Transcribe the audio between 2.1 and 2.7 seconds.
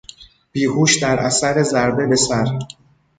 سر